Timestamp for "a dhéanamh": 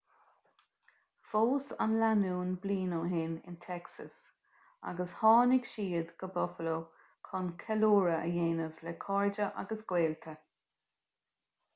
8.17-8.83